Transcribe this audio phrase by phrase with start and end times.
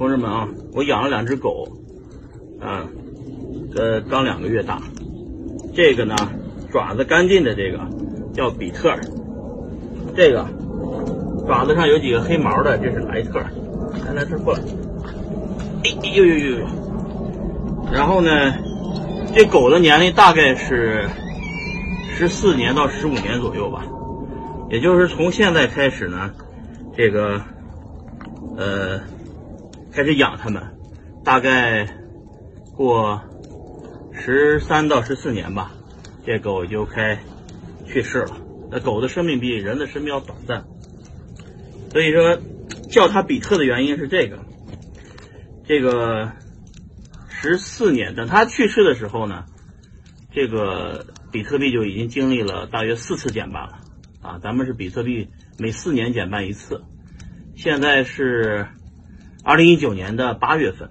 [0.00, 1.68] 同志们啊，我养了两只狗，
[2.58, 2.88] 啊，
[3.76, 4.80] 呃，刚两个月大。
[5.74, 6.16] 这个呢，
[6.72, 7.80] 爪子干净的这个
[8.32, 8.94] 叫比特，
[10.16, 10.46] 这个
[11.46, 13.40] 爪子上有几个黑毛的，这是莱特。
[14.06, 14.60] 来来，这过来。
[15.84, 16.66] 哎呦呦呦呦！
[17.92, 18.54] 然后呢，
[19.34, 21.10] 这狗的年龄大概是
[22.08, 23.84] 十四年到十五年左右吧，
[24.70, 26.30] 也就是从现在开始呢，
[26.96, 27.42] 这个
[28.56, 28.98] 呃
[29.92, 30.62] 开始养它们，
[31.24, 31.86] 大概
[32.76, 33.22] 过
[34.12, 35.72] 十三到十四年吧，
[36.24, 37.18] 这狗就该
[37.86, 38.36] 去世了。
[38.70, 40.64] 那狗的生命比人的生命要短暂，
[41.90, 42.38] 所以说
[42.88, 44.38] 叫它比特的原因是这个。
[45.66, 46.32] 这个
[47.28, 49.44] 十四年，等它去世的时候呢，
[50.32, 53.78] 这个比特币就已经经历了大约四次减半了
[54.20, 54.38] 啊。
[54.42, 55.28] 咱们是比特币
[55.58, 56.82] 每四年减半一次，
[57.56, 58.66] 现在是
[59.42, 60.90] 二零一九年的八月份，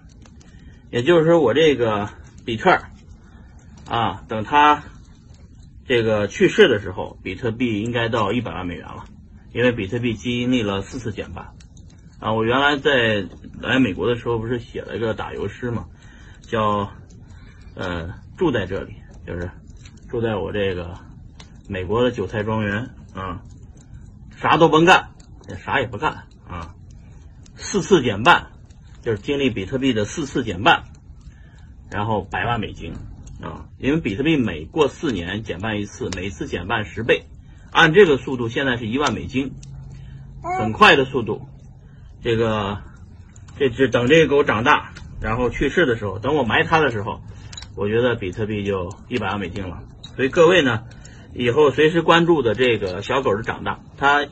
[0.89, 2.09] 也就是说我这个
[2.45, 2.80] 比特
[3.88, 4.83] 啊，等他
[5.86, 9.06] 这个去世的时候，比特币应该到一百万美元了，
[9.53, 11.53] 因为比特币经历了四次减半。
[12.19, 13.28] 啊，我原来在
[13.61, 15.86] 来美国的时候不是写了一个打油诗嘛，
[16.41, 16.91] 叫
[17.75, 19.50] 呃住在这里，就是
[20.09, 20.95] 住在我这个
[21.67, 23.41] 美国的韭菜庄园啊，
[24.36, 25.11] 啥都甭干，
[25.63, 26.75] 啥也不干啊，
[27.72, 28.48] 四次减半，
[29.03, 30.86] 就是经历比特币的四次减半，
[31.92, 32.94] 然后百万美金
[33.44, 37.28] 啊，因为比特币每过四年减半一次，每次减半十倍，
[37.72, 39.53] 按这个速度，现在是一万美金，
[40.42, 41.47] 很快的速度。
[42.23, 42.80] 这个，
[43.59, 47.22] 这只等这个狗长大，然后去世的时候，等我埋它的时候，
[47.75, 49.84] 我觉得比特币就一百万美金了。
[50.16, 50.86] 所以各位呢，
[51.36, 54.25] 以后随时关注的这个小狗的长大，它，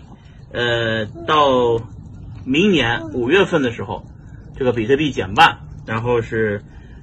[0.51, 1.79] 呃，到
[2.47, 4.05] 明年五月份的时候，
[4.55, 6.61] 这个比特币减半，然后是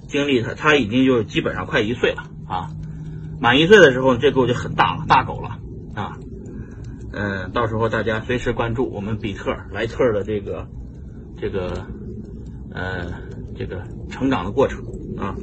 [0.09, 2.71] 经历它，它已经就基本上快一岁了啊。
[3.41, 5.59] 满一岁的时候，这狗就很大了，大狗了
[5.95, 6.17] 啊。
[7.13, 10.67] 嗯，到时候大家随时关注我们比特莱特的这个
[11.39, 11.87] 这个
[12.73, 13.13] 呃
[13.55, 14.83] 这个成长的过程
[15.19, 15.37] 啊，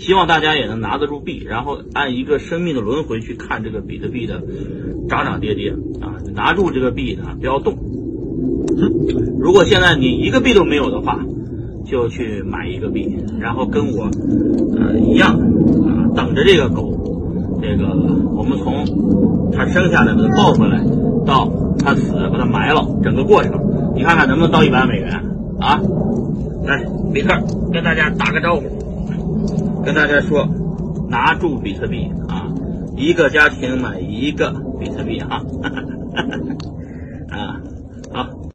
[0.00, 4.42] 希望大家也能拿得住币，然后按一个生命的轮回去看这个比特币的
[5.08, 5.70] 涨涨跌跌
[6.00, 7.78] 啊，拿住这个币呢不要动。
[9.38, 11.18] 如果现在你一个币都没有的话，
[11.84, 14.10] 就去买一个币，然后跟我
[14.76, 17.86] 呃一样啊，等着这个狗，这个
[18.34, 18.84] 我们从
[19.52, 20.84] 它生下来把它抱回来。
[21.26, 23.52] 到它死，把它埋了，整个过程，
[23.96, 25.10] 你看看能不能到一百万美元
[25.58, 25.80] 啊？
[26.64, 27.36] 来，比特
[27.72, 28.62] 跟大家打个招呼，
[29.84, 30.46] 跟大家说，
[31.08, 32.46] 拿住比特币啊，
[32.96, 35.42] 一个家庭买一个比特币哈，
[37.30, 37.60] 啊。
[38.12, 38.36] 啊。